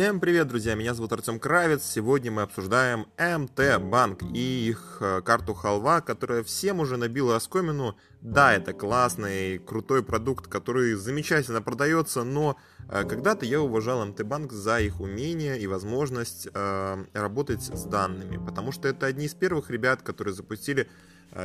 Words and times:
Всем 0.00 0.18
привет, 0.18 0.48
друзья! 0.48 0.74
Меня 0.76 0.94
зовут 0.94 1.12
Артем 1.12 1.38
Кравец. 1.38 1.84
Сегодня 1.84 2.30
мы 2.30 2.40
обсуждаем 2.40 3.06
МТ 3.18 3.78
Банк 3.82 4.22
и 4.32 4.68
их 4.70 4.96
э, 5.00 5.20
карту 5.20 5.52
Халва, 5.52 6.00
которая 6.00 6.42
всем 6.42 6.80
уже 6.80 6.96
набила 6.96 7.36
оскомину. 7.36 7.98
Да, 8.22 8.54
это 8.54 8.72
классный, 8.72 9.58
крутой 9.58 10.02
продукт, 10.02 10.46
который 10.46 10.94
замечательно 10.94 11.60
продается, 11.60 12.24
но 12.24 12.56
э, 12.88 13.04
когда-то 13.04 13.44
я 13.44 13.60
уважал 13.60 14.06
МТ 14.06 14.22
Банк 14.22 14.52
за 14.52 14.80
их 14.80 15.02
умение 15.02 15.60
и 15.60 15.66
возможность 15.66 16.48
э, 16.50 17.04
работать 17.12 17.62
с 17.62 17.84
данными, 17.84 18.42
потому 18.42 18.72
что 18.72 18.88
это 18.88 19.04
одни 19.04 19.26
из 19.26 19.34
первых 19.34 19.68
ребят, 19.68 20.00
которые 20.00 20.32
запустили 20.32 20.88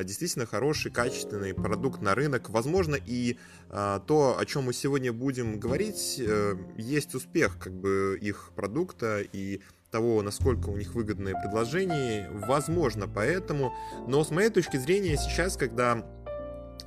действительно 0.04 0.48
хороший, 0.48 0.92
качественный 0.92 1.54
продукт 1.54 2.02
на 2.02 2.16
рынок. 2.16 2.50
Возможно, 2.50 2.96
и 2.96 3.38
то, 3.70 4.36
о 4.40 4.46
чем 4.48 4.64
мы 4.64 4.74
сегодня 4.74 5.14
будем 5.14 5.60
говорить, 5.60 6.20
есть 6.76 7.14
успех 7.14 7.60
как 7.60 7.72
бы 7.72 8.18
их 8.20 8.45
продукта 8.52 9.22
и 9.22 9.62
того, 9.92 10.22
насколько 10.22 10.70
у 10.70 10.78
них 10.78 10.94
выгодные 10.94 11.36
предложения, 11.36 12.30
возможно, 12.32 13.08
поэтому. 13.08 13.74
Но 14.08 14.24
с 14.24 14.32
моей 14.32 14.50
точки 14.50 14.78
зрения, 14.78 15.16
сейчас, 15.18 15.56
когда 15.56 16.06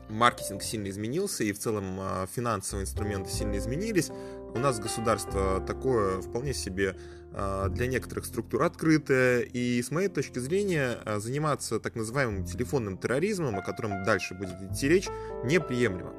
маркетинг 0.09 0.63
сильно 0.63 0.89
изменился 0.89 1.45
и 1.45 1.53
в 1.53 1.59
целом 1.59 1.99
а, 2.01 2.27
финансовые 2.27 2.85
инструменты 2.85 3.31
сильно 3.31 3.57
изменились, 3.57 4.11
у 4.55 4.59
нас 4.59 4.79
государство 4.79 5.61
такое 5.61 6.21
вполне 6.21 6.55
себе 6.55 6.97
а, 7.33 7.69
для 7.69 7.87
некоторых 7.87 8.25
структур 8.25 8.63
открытое, 8.63 9.41
и 9.41 9.83
с 9.83 9.91
моей 9.91 10.09
точки 10.09 10.39
зрения 10.39 10.99
а, 11.05 11.19
заниматься 11.19 11.79
так 11.79 11.95
называемым 11.95 12.45
телефонным 12.45 12.99
терроризмом, 12.99 13.59
о 13.59 13.63
котором 13.63 14.05
дальше 14.05 14.35
будет 14.35 14.61
идти 14.63 14.89
речь, 14.89 15.09
неприемлемо. 15.45 16.13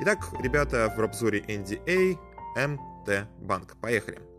Итак, 0.00 0.18
ребята, 0.40 0.92
в 0.96 1.00
обзоре 1.00 1.40
NDA 1.40 2.16
MT 2.56 3.26
Банк. 3.40 3.76
Поехали. 3.80 4.31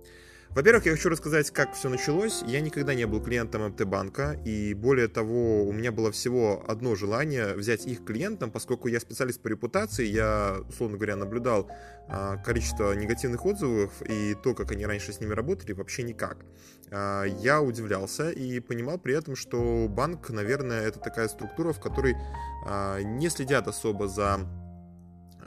Во-первых, 0.56 0.86
я 0.86 0.92
хочу 0.92 1.09
рассказать, 1.09 1.50
как 1.50 1.73
все 1.73 1.90
началось. 1.90 2.44
Я 2.46 2.62
никогда 2.62 2.94
не 2.94 3.08
был 3.08 3.20
клиентом 3.20 3.68
МТ-банка, 3.70 4.40
и 4.46 4.76
более 4.76 5.08
того, 5.08 5.64
у 5.64 5.72
меня 5.72 5.92
было 5.92 6.12
всего 6.12 6.64
одно 6.68 6.94
желание 6.94 7.56
взять 7.56 7.88
их 7.88 8.06
клиентом, 8.06 8.52
поскольку 8.52 8.88
я 8.88 9.00
специалист 9.00 9.42
по 9.42 9.48
репутации, 9.48 10.06
я, 10.06 10.58
условно 10.70 10.98
говоря, 10.98 11.16
наблюдал 11.16 11.72
а, 12.08 12.38
количество 12.38 12.94
негативных 12.94 13.44
отзывов 13.48 14.00
и 14.04 14.36
то, 14.44 14.54
как 14.54 14.72
они 14.72 14.86
раньше 14.86 15.12
с 15.12 15.20
ними 15.20 15.34
работали, 15.34 15.72
вообще 15.72 16.04
никак. 16.04 16.45
А, 16.92 17.23
я 17.23 17.60
удивлялся 17.60 18.30
и 18.30 18.60
понимал 18.60 19.00
при 19.00 19.16
этом, 19.16 19.36
что 19.36 19.88
банк, 19.90 20.30
наверное, 20.30 20.82
это 20.82 21.00
такая 21.00 21.30
структура, 21.30 21.73
в 21.73 21.80
которой 21.80 22.16
а, 22.67 23.02
не 23.02 23.30
следят 23.30 23.67
особо 23.67 24.08
за 24.08 24.42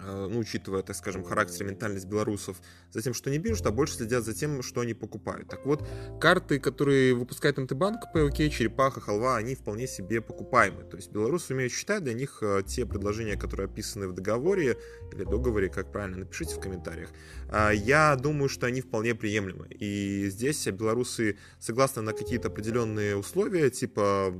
ну, 0.04 0.38
учитывая, 0.38 0.82
так 0.82 0.96
скажем, 0.96 1.24
характер 1.24 1.64
и 1.64 1.68
ментальность 1.68 2.06
белорусов, 2.06 2.56
за 2.92 3.02
тем, 3.02 3.14
что 3.14 3.30
они 3.30 3.38
пишут, 3.38 3.66
а 3.66 3.70
больше 3.70 3.94
следят 3.94 4.24
за 4.24 4.34
тем, 4.34 4.62
что 4.62 4.80
они 4.80 4.94
покупают. 4.94 5.48
Так 5.48 5.66
вот, 5.66 5.86
карты, 6.20 6.58
которые 6.58 7.14
выпускает 7.14 7.58
МТ-банк, 7.58 8.12
ПЛК, 8.12 8.36
Черепаха, 8.50 9.00
Халва, 9.00 9.36
они 9.36 9.54
вполне 9.54 9.86
себе 9.86 10.20
покупаемы. 10.20 10.84
То 10.84 10.96
есть 10.96 11.10
белорусы 11.10 11.54
умеют 11.54 11.72
считать, 11.72 12.04
для 12.04 12.14
них 12.14 12.38
э, 12.42 12.62
те 12.66 12.86
предложения, 12.86 13.36
которые 13.36 13.66
описаны 13.66 14.08
в 14.08 14.12
договоре 14.12 14.78
или 15.12 15.24
договоре, 15.24 15.68
как 15.68 15.92
правильно, 15.92 16.18
напишите 16.18 16.54
в 16.54 16.60
комментариях, 16.60 17.10
а, 17.48 17.70
я 17.70 18.16
думаю, 18.16 18.48
что 18.48 18.66
они 18.66 18.80
вполне 18.80 19.14
приемлемы. 19.14 19.66
И 19.70 20.28
здесь 20.30 20.66
белорусы 20.66 21.38
согласны 21.58 22.02
на 22.02 22.12
какие-то 22.12 22.48
определенные 22.48 23.16
условия, 23.16 23.70
типа 23.70 24.32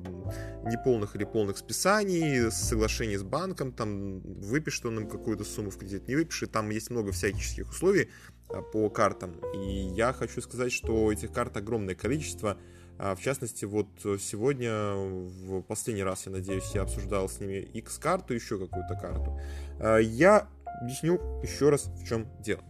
неполных 0.65 1.17
или 1.17 1.25
полных 1.25 1.59
списаний, 1.59 2.51
соглашений 2.51 3.17
с 3.17 3.23
банком, 3.23 3.73
там 3.73 4.21
выпишет 4.21 4.87
он 4.87 5.01
им 5.01 5.09
какую-то 5.09 5.45
сумму 5.49 5.71
в 5.71 5.79
кредит, 5.79 6.09
не 6.09 6.17
выпишет. 6.17 6.53
Там 6.53 6.71
есть 6.71 6.91
много 6.91 7.13
всяческих 7.13 7.71
условий 7.71 8.09
а, 8.49 8.63
по 8.63 8.89
картам. 8.91 9.41
И 9.55 9.93
я 9.95 10.13
хочу 10.13 10.41
сказать, 10.41 10.73
что 10.73 11.11
этих 11.13 11.33
карт 11.33 11.57
огромное 11.57 11.95
количество. 11.95 12.59
А, 12.99 13.15
в 13.15 13.21
частности, 13.21 13.65
вот 13.65 13.89
сегодня, 14.21 14.95
в 14.95 15.63
последний 15.63 16.03
раз, 16.05 16.27
я 16.27 16.33
надеюсь, 16.33 16.71
я 16.75 16.83
обсуждал 16.83 17.29
с 17.29 17.41
ними 17.41 17.61
X-карту, 17.61 18.35
еще 18.35 18.59
какую-то 18.59 18.95
карту. 18.95 19.41
А, 19.79 19.99
я 19.99 20.49
объясню 20.81 21.21
еще 21.43 21.71
раз, 21.71 21.87
в 21.87 22.07
чем 22.07 22.27
дело. 22.41 22.63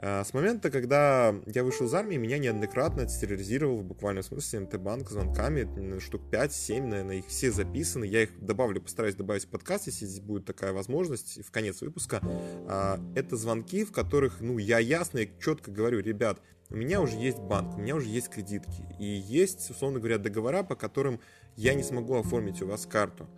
А, 0.00 0.24
с 0.24 0.34
момента, 0.34 0.70
когда 0.70 1.34
я 1.46 1.64
вышел 1.64 1.86
из 1.86 1.94
армии, 1.94 2.16
меня 2.16 2.38
неоднократно 2.38 3.06
терроризировал 3.06 3.78
в 3.78 3.84
буквальном 3.84 4.22
смысле 4.22 4.60
МТ-банк 4.60 5.08
звонками, 5.10 5.98
штук 6.00 6.22
5-7, 6.30 6.82
наверное, 6.82 7.16
их 7.16 7.26
все 7.26 7.50
записаны. 7.50 8.04
Я 8.04 8.22
их 8.24 8.44
добавлю, 8.44 8.80
постараюсь 8.80 9.14
добавить 9.14 9.44
в 9.44 9.48
подкаст, 9.48 9.86
если 9.86 10.06
здесь 10.06 10.20
будет 10.20 10.44
такая 10.44 10.72
возможность, 10.72 11.44
в 11.44 11.50
конец 11.50 11.80
выпуска. 11.80 12.20
А, 12.68 13.00
это 13.14 13.36
звонки, 13.36 13.84
в 13.84 13.92
которых, 13.92 14.40
ну, 14.40 14.58
я 14.58 14.78
ясно 14.78 15.18
и 15.18 15.30
четко 15.40 15.70
говорю, 15.70 16.00
ребят, 16.00 16.40
у 16.70 16.76
меня 16.76 17.00
уже 17.00 17.16
есть 17.16 17.38
банк, 17.38 17.76
у 17.76 17.80
меня 17.80 17.94
уже 17.94 18.08
есть 18.08 18.30
кредитки, 18.30 18.86
и 18.98 19.04
есть, 19.04 19.70
условно 19.70 19.98
говоря, 19.98 20.18
договора, 20.18 20.62
по 20.62 20.74
которым 20.74 21.20
я 21.56 21.74
не 21.74 21.82
смогу 21.82 22.16
оформить 22.16 22.62
у 22.62 22.66
вас 22.66 22.86
карту. 22.86 23.28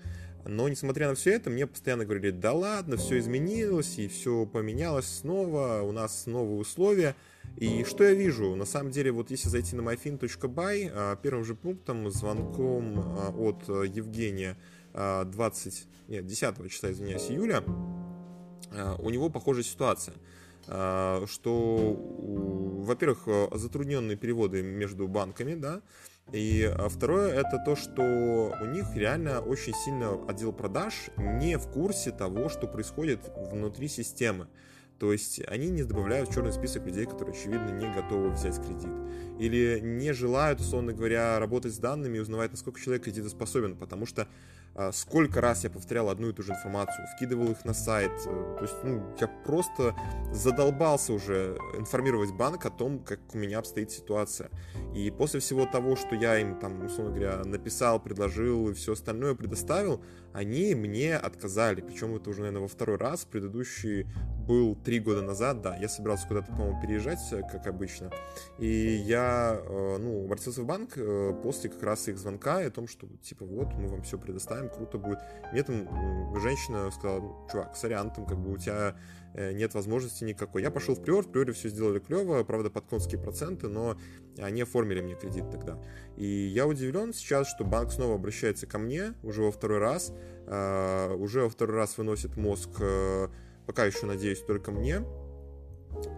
Но, 0.48 0.68
несмотря 0.68 1.08
на 1.08 1.14
все 1.16 1.32
это, 1.32 1.50
мне 1.50 1.66
постоянно 1.66 2.04
говорили, 2.04 2.30
да 2.30 2.52
ладно, 2.52 2.96
все 2.96 3.18
изменилось, 3.18 3.98
и 3.98 4.06
все 4.06 4.46
поменялось 4.46 5.06
снова, 5.06 5.82
у 5.82 5.90
нас 5.90 6.26
новые 6.26 6.60
условия. 6.60 7.16
И 7.56 7.84
что 7.84 8.04
я 8.04 8.12
вижу? 8.12 8.54
На 8.54 8.64
самом 8.64 8.92
деле, 8.92 9.10
вот 9.10 9.30
если 9.30 9.48
зайти 9.48 9.74
на 9.74 9.80
myfin.by, 9.80 10.90
а, 10.92 11.16
первым 11.16 11.44
же 11.44 11.54
пунктом, 11.54 12.10
звонком 12.10 13.00
а, 13.00 13.34
от 13.36 13.68
Евгения 13.68 14.56
20, 14.92 15.86
а, 16.08 16.12
нет, 16.12 16.26
10 16.26 16.70
числа, 16.70 16.92
извиняюсь, 16.92 17.28
июля, 17.28 17.64
у 18.98 19.10
него 19.10 19.30
похожая 19.30 19.64
ситуация 19.64 20.14
что, 20.66 21.96
во-первых, 22.82 23.28
затрудненные 23.52 24.16
переводы 24.16 24.62
между 24.64 25.06
банками, 25.06 25.54
да, 25.54 25.80
и 26.32 26.64
а, 26.64 26.88
второе 26.88 27.32
это 27.32 27.62
то, 27.64 27.76
что 27.76 28.54
у 28.60 28.66
них 28.66 28.94
реально 28.94 29.40
очень 29.40 29.74
сильно 29.74 30.14
отдел 30.28 30.52
продаж 30.52 31.10
не 31.16 31.56
в 31.56 31.68
курсе 31.68 32.10
того, 32.10 32.48
что 32.48 32.66
происходит 32.66 33.20
внутри 33.36 33.88
системы. 33.88 34.48
То 34.98 35.12
есть 35.12 35.40
они 35.46 35.68
не 35.68 35.84
добавляют 35.84 36.30
в 36.30 36.34
черный 36.34 36.52
список 36.52 36.86
людей, 36.86 37.04
которые, 37.04 37.34
очевидно, 37.34 37.70
не 37.70 37.92
готовы 37.92 38.30
взять 38.30 38.56
кредит. 38.56 38.90
Или 39.38 39.78
не 39.80 40.12
желают, 40.12 40.60
условно 40.60 40.94
говоря, 40.94 41.38
работать 41.38 41.74
с 41.74 41.78
данными 41.78 42.16
и 42.16 42.20
узнавать, 42.20 42.50
насколько 42.50 42.80
человек 42.80 43.04
кредитоспособен, 43.04 43.76
потому 43.76 44.06
что 44.06 44.26
сколько 44.92 45.40
раз 45.40 45.64
я 45.64 45.70
повторял 45.70 46.10
одну 46.10 46.28
и 46.28 46.32
ту 46.32 46.42
же 46.42 46.52
информацию, 46.52 47.06
вкидывал 47.16 47.50
их 47.50 47.64
на 47.64 47.72
сайт. 47.72 48.12
Э, 48.26 48.56
то 48.58 48.62
есть, 48.62 48.74
ну, 48.84 49.02
я 49.18 49.28
просто 49.28 49.94
задолбался 50.32 51.12
уже 51.12 51.56
информировать 51.78 52.32
банк 52.32 52.66
о 52.66 52.70
том, 52.70 52.98
как 52.98 53.20
у 53.32 53.38
меня 53.38 53.58
обстоит 53.58 53.90
ситуация. 53.90 54.50
И 54.94 55.10
после 55.10 55.40
всего 55.40 55.66
того, 55.66 55.96
что 55.96 56.14
я 56.14 56.38
им 56.38 56.58
там, 56.58 56.84
условно 56.84 57.12
говоря, 57.12 57.42
написал, 57.44 58.00
предложил 58.00 58.68
и 58.70 58.74
все 58.74 58.92
остальное 58.92 59.34
предоставил, 59.34 60.02
они 60.32 60.74
мне 60.74 61.16
отказали. 61.16 61.80
Причем 61.80 62.14
это 62.14 62.30
уже, 62.30 62.40
наверное, 62.40 62.62
во 62.62 62.68
второй 62.68 62.98
раз. 62.98 63.24
Предыдущий 63.24 64.06
был 64.46 64.76
три 64.76 65.00
года 65.00 65.22
назад, 65.22 65.62
да. 65.62 65.76
Я 65.76 65.88
собирался 65.88 66.26
куда-то, 66.28 66.52
по-моему, 66.52 66.80
переезжать, 66.80 67.20
э, 67.32 67.42
как 67.42 67.66
обычно. 67.66 68.10
И 68.58 68.66
я, 68.66 69.60
э, 69.60 69.96
ну, 69.98 70.24
обратился 70.24 70.62
в 70.62 70.66
банк 70.66 70.96
после 71.42 71.70
как 71.70 71.82
раз 71.82 72.08
их 72.08 72.18
звонка 72.18 72.58
о 72.58 72.70
том, 72.70 72.88
что, 72.88 73.06
типа, 73.22 73.44
вот, 73.44 73.74
мы 73.74 73.88
вам 73.88 74.02
все 74.02 74.18
предоставим, 74.18 74.70
круто 74.70 74.98
будет. 74.98 75.18
Мне 75.52 75.62
там 75.62 75.86
женщина 76.40 76.90
сказала, 76.90 77.20
ну, 77.20 77.46
чувак, 77.50 77.76
сорян, 77.76 78.10
там 78.10 78.26
как 78.26 78.38
бы 78.38 78.52
у 78.52 78.56
тебя 78.56 78.96
э, 79.34 79.52
нет 79.52 79.74
возможности 79.74 80.24
никакой. 80.24 80.62
Я 80.62 80.70
пошел 80.70 80.94
в 80.94 81.02
Приор, 81.02 81.24
в 81.24 81.30
Приоре 81.30 81.52
все 81.52 81.68
сделали 81.68 81.98
клево, 81.98 82.42
правда, 82.44 82.70
под 82.70 82.86
конские 82.86 83.20
проценты, 83.20 83.68
но 83.68 83.96
они 84.38 84.62
оформили 84.62 85.00
мне 85.00 85.14
кредит 85.14 85.50
тогда. 85.50 85.78
И 86.16 86.26
я 86.26 86.66
удивлен 86.66 87.12
сейчас, 87.12 87.48
что 87.48 87.64
банк 87.64 87.92
снова 87.92 88.14
обращается 88.14 88.66
ко 88.66 88.78
мне 88.78 89.14
уже 89.22 89.42
во 89.42 89.50
второй 89.50 89.78
раз, 89.78 90.12
э, 90.46 91.14
уже 91.14 91.42
во 91.42 91.48
второй 91.48 91.76
раз 91.76 91.98
выносит 91.98 92.36
мозг, 92.36 92.70
э, 92.80 93.28
пока 93.66 93.84
еще, 93.84 94.06
надеюсь, 94.06 94.40
только 94.40 94.70
мне, 94.70 95.02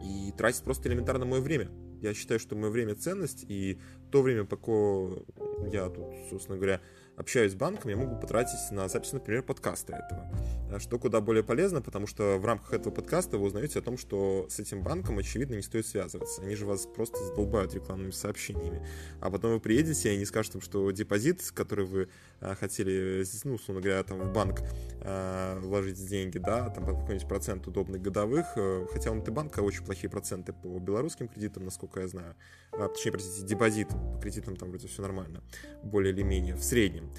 и 0.03 0.33
тратит 0.37 0.63
просто 0.63 0.89
элементарно 0.89 1.25
мое 1.25 1.41
время. 1.41 1.71
Я 2.01 2.15
считаю, 2.15 2.39
что 2.39 2.55
мое 2.55 2.71
время 2.71 2.95
ценность, 2.95 3.45
и 3.49 3.81
то 4.13 4.23
время, 4.23 4.45
пока 4.45 4.71
я 5.73 5.89
тут, 5.89 6.15
собственно 6.31 6.57
говоря, 6.57 6.81
общаюсь 7.17 7.53
с 7.53 7.57
банком, 7.57 7.91
я 7.91 7.97
могу 7.97 8.21
потратить 8.21 8.71
на 8.71 8.89
запись, 8.89 9.13
например, 9.13 9.43
подкаста 9.43 9.95
этого. 9.95 10.31
Э, 10.71 10.79
что 10.79 10.99
куда 10.99 11.21
более 11.21 11.43
полезно, 11.43 11.81
потому 11.81 12.07
что 12.07 12.39
в 12.39 12.45
рамках 12.45 12.73
этого 12.73 12.93
подкаста 12.93 13.39
вы 13.39 13.47
узнаете 13.47 13.79
о 13.79 13.83
том, 13.83 13.99
что 13.99 14.47
с 14.49 14.59
этим 14.59 14.83
банком, 14.83 15.19
очевидно, 15.19 15.55
не 15.55 15.63
стоит 15.63 15.87
связываться. 15.87 16.43
Они 16.43 16.55
же 16.55 16.67
вас 16.67 16.87
просто 16.87 17.23
задолбают 17.25 17.75
рекламными 17.75 18.11
сообщениями. 18.11 18.87
А 19.21 19.31
потом 19.31 19.53
вы 19.53 19.61
приедете, 19.61 20.11
и 20.11 20.15
они 20.17 20.25
скажут, 20.25 20.63
что 20.63 20.91
депозит, 20.91 21.51
который 21.53 21.85
вы 21.85 22.09
э, 22.41 22.55
хотели, 22.55 23.25
ну, 23.45 23.55
условно 23.55 23.83
говоря, 23.83 24.03
там 24.03 24.21
в 24.21 24.33
банк 24.33 24.61
э, 25.01 25.59
вложить 25.61 26.07
деньги, 26.07 26.39
да, 26.39 26.69
там 26.71 26.85
по 26.85 26.93
какой-нибудь 26.93 27.29
процент 27.29 27.67
удобных 27.67 28.03
годовых, 28.03 28.47
хотя 28.93 29.11
у 29.11 29.15
МТ-банка 29.15 29.61
очень 29.61 29.85
плохие 29.85 30.11
проценты 30.11 30.53
по 30.53 30.79
белорусским 30.79 31.29
кредитам, 31.29 31.65
насколько 31.65 32.01
я 32.01 32.09
знаю. 32.09 32.35
А, 32.73 32.89
точнее, 32.89 33.13
простите, 33.13 33.47
депозит 33.47 33.89
по 33.89 34.21
кредитам 34.21 34.57
там 34.57 34.71
вроде 34.71 34.89
все 34.89 35.03
нормально, 35.03 35.43
более 35.83 36.13
или 36.13 36.23
менее, 36.23 36.55
в 36.55 36.63
среднем. 36.63 37.11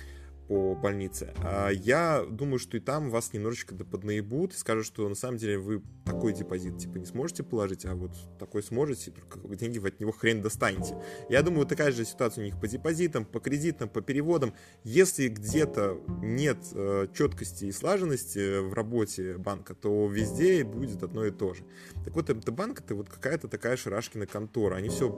По 0.49 0.73
больнице. 0.73 1.31
А 1.43 1.69
я 1.69 2.25
думаю, 2.27 2.57
что 2.57 2.75
и 2.75 2.79
там 2.79 3.11
вас 3.11 3.33
немножечко 3.33 3.75
поднаебут 3.75 4.53
и 4.55 4.57
скажут, 4.57 4.87
что 4.87 5.07
на 5.07 5.13
самом 5.13 5.37
деле 5.37 5.59
вы 5.59 5.83
такой 6.05 6.33
депозит 6.33 6.79
типа 6.79 6.97
не 6.97 7.05
сможете 7.05 7.43
положить, 7.43 7.85
а 7.85 7.93
вот 7.93 8.11
такой 8.39 8.63
сможете, 8.63 9.11
только 9.11 9.39
деньги 9.55 9.77
вы 9.77 9.89
от 9.89 9.99
него 9.99 10.11
хрен 10.11 10.41
достанете. 10.41 10.97
Я 11.29 11.43
думаю, 11.43 11.67
такая 11.67 11.91
же 11.91 12.03
ситуация 12.03 12.41
у 12.41 12.45
них 12.45 12.59
по 12.59 12.67
депозитам, 12.67 13.25
по 13.25 13.39
кредитам, 13.39 13.89
по 13.89 14.01
переводам. 14.01 14.55
Если 14.83 15.27
где-то 15.27 16.01
нет 16.23 16.57
э, 16.73 17.05
четкости 17.13 17.65
и 17.65 17.71
слаженности 17.71 18.59
в 18.59 18.73
работе 18.73 19.37
банка, 19.37 19.75
то 19.75 20.07
везде 20.07 20.63
будет 20.63 21.03
одно 21.03 21.25
и 21.25 21.31
то 21.31 21.53
же. 21.53 21.63
Так 22.03 22.15
вот, 22.15 22.27
МТ-банк 22.27 22.79
это 22.79 22.95
вот 22.95 23.07
какая-то 23.07 23.47
такая 23.49 23.77
шарашкина 23.77 24.25
контора. 24.25 24.77
Они 24.77 24.89
все 24.89 25.09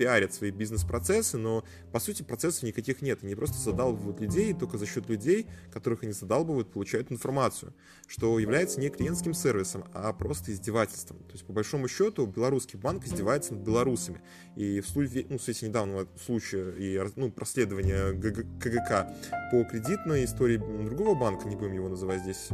пиарят 0.00 0.32
свои 0.32 0.50
бизнес-процессы, 0.50 1.36
но 1.36 1.62
по 1.92 2.00
сути 2.00 2.22
процессов 2.22 2.62
никаких 2.62 3.02
нет. 3.02 3.22
Они 3.22 3.34
просто 3.34 3.58
задалбывают 3.58 4.18
людей, 4.18 4.52
и 4.52 4.54
только 4.54 4.78
за 4.78 4.86
счет 4.86 5.10
людей, 5.10 5.46
которых 5.70 6.04
они 6.04 6.12
задалбывают, 6.12 6.72
получают 6.72 7.12
информацию, 7.12 7.74
что 8.06 8.38
является 8.38 8.80
не 8.80 8.88
клиентским 8.88 9.34
сервисом, 9.34 9.84
а 9.92 10.10
просто 10.14 10.52
издевательством. 10.52 11.18
То 11.24 11.32
есть, 11.32 11.44
по 11.44 11.52
большому 11.52 11.86
счету, 11.86 12.24
белорусский 12.24 12.78
банк 12.78 13.06
издевается 13.06 13.52
над 13.52 13.62
белорусами. 13.62 14.22
И 14.56 14.80
в 14.80 14.88
случае, 14.88 15.26
ну, 15.28 15.36
в 15.36 15.42
свете 15.42 15.68
недавнего 15.68 16.08
случая 16.24 16.70
и 16.78 16.98
ну, 17.16 17.30
проследования 17.30 18.18
КГК 18.58 19.14
по 19.50 19.64
кредитной 19.64 20.24
истории 20.24 20.56
другого 20.56 21.14
банка, 21.14 21.46
не 21.46 21.56
будем 21.56 21.74
его 21.74 21.90
называть 21.90 22.22
здесь 22.22 22.48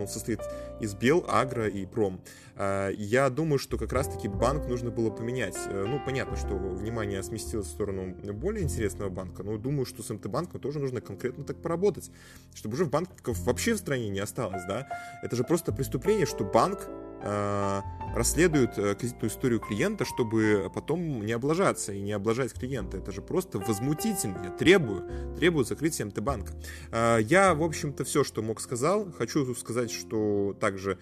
он 0.00 0.08
состоит 0.08 0.40
из 0.80 0.94
Бел, 0.94 1.24
Агро 1.28 1.68
и 1.68 1.86
Пром. 1.86 2.20
А, 2.56 2.90
я 2.90 3.30
думаю, 3.30 3.58
что 3.58 3.78
как 3.78 3.92
раз-таки 3.92 4.28
банк 4.28 4.66
нужно 4.66 4.90
было 4.90 5.10
поменять. 5.10 5.56
Э, 5.66 5.86
ну, 5.88 6.00
понятно, 6.04 6.36
что 6.36 6.54
внимание 6.54 7.22
сместилось 7.22 7.66
в 7.66 7.70
сторону 7.70 8.14
более 8.32 8.64
интересного 8.64 9.10
банка, 9.10 9.42
но 9.42 9.56
думаю, 9.56 9.86
что 9.86 10.02
с 10.02 10.10
МТ-банком 10.10 10.60
тоже 10.60 10.78
нужно 10.78 11.00
конкретно 11.00 11.44
так 11.44 11.56
поработать, 11.62 12.10
чтобы 12.54 12.74
уже 12.74 12.86
банков 12.86 13.38
вообще 13.40 13.74
в 13.74 13.78
стране 13.78 14.08
не 14.08 14.20
осталось, 14.20 14.64
да? 14.66 14.88
Это 15.22 15.36
же 15.36 15.44
просто 15.44 15.72
преступление, 15.72 16.26
что 16.26 16.44
банк 16.44 16.88
Э, 17.22 17.82
расследуют 18.14 18.78
э, 18.78 18.94
кредитную 18.94 19.30
историю 19.30 19.60
клиента, 19.60 20.04
чтобы 20.04 20.70
потом 20.74 21.24
не 21.24 21.32
облажаться 21.32 21.92
и 21.92 22.00
не 22.00 22.12
облажать 22.12 22.52
клиента. 22.52 22.98
Это 22.98 23.12
же 23.12 23.22
просто 23.22 23.58
возмутительно. 23.58 24.40
Я 24.44 24.50
требую, 24.50 25.36
требую 25.36 25.64
закрытия 25.64 26.06
МТ-банка. 26.06 26.52
Э, 26.90 27.18
я, 27.20 27.54
в 27.54 27.62
общем-то, 27.62 28.04
все, 28.04 28.24
что 28.24 28.42
мог, 28.42 28.60
сказал. 28.60 29.10
Хочу 29.12 29.54
сказать, 29.54 29.90
что 29.90 30.56
также 30.60 30.98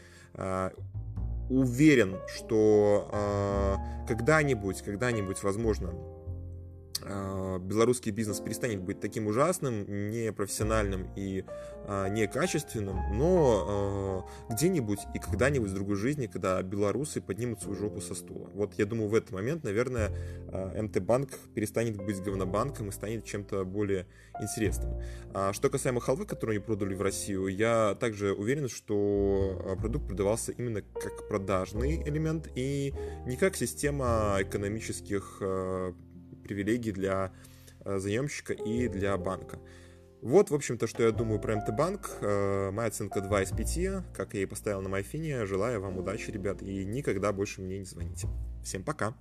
уверен, 1.49 2.19
что 2.29 3.79
когда-нибудь, 4.07 4.83
когда-нибудь, 4.83 5.43
возможно, 5.43 5.95
белорусский 7.59 8.13
бизнес 8.13 8.41
перестанет 8.41 8.81
быть 8.81 9.01
таким 9.01 9.27
ужасным, 9.27 10.11
непрофессиональным 10.11 11.09
и 11.17 11.45
а, 11.87 12.09
некачественным, 12.09 13.17
но 13.17 14.27
а, 14.49 14.53
где-нибудь 14.53 15.01
и 15.15 15.19
когда-нибудь 15.19 15.71
в 15.71 15.75
другой 15.75 15.97
жизни, 15.97 16.27
когда 16.27 16.61
белорусы 16.63 17.21
поднимут 17.21 17.63
свою 17.63 17.79
жопу 17.79 18.01
со 18.01 18.15
стула. 18.15 18.51
Вот 18.55 18.75
я 18.75 18.85
думаю, 18.85 19.09
в 19.09 19.15
этот 19.15 19.31
момент, 19.33 19.65
наверное, 19.65 20.11
МТ-банк 20.53 21.31
перестанет 21.55 21.97
быть 21.97 22.23
говнобанком 22.23 22.89
и 22.89 22.93
станет 22.93 23.25
чем-то 23.25 23.65
более 23.65 24.07
интересным. 24.41 25.01
Что 25.53 25.71
касаемо 25.71 26.01
халвы, 26.01 26.27
которую 26.27 26.57
они 26.57 26.65
продали 26.65 26.95
в 26.95 27.03
Россию, 27.03 27.47
я 27.49 27.97
также 27.99 28.33
уверен, 28.33 28.69
что 28.69 29.77
продукт 29.79 30.07
продавался 30.07 30.53
именно 30.53 30.83
как 30.83 31.29
продажный 31.29 32.03
элемент 32.03 32.49
и 32.55 32.93
не 33.27 33.37
как 33.37 33.57
система 33.57 34.37
экономических 34.41 35.43
привилегий 36.49 36.93
для 36.93 37.33
э, 37.85 37.99
заемщика 37.99 38.53
и 38.53 38.89
для 38.89 39.17
банка. 39.17 39.59
Вот, 40.21 40.51
в 40.51 40.55
общем-то, 40.55 40.89
что 40.89 41.05
я 41.05 41.13
думаю 41.13 41.41
про 41.41 41.57
МТ-банк. 41.57 42.11
Э, 42.21 42.71
моя 42.73 42.89
оценка 42.89 43.21
2 43.21 43.43
из 43.43 43.53
5, 43.53 44.15
как 44.15 44.35
я 44.35 44.43
и 44.43 44.47
поставил 44.47 44.81
на 44.81 44.89
Майфине. 44.89 45.47
Желаю 45.47 45.81
вам 45.81 45.99
удачи, 45.99 46.31
ребят, 46.31 46.63
и 46.63 46.85
никогда 46.85 47.33
больше 47.33 47.61
мне 47.61 47.79
не 47.79 47.85
звоните. 47.85 48.29
Всем 48.65 48.83
пока! 48.83 49.15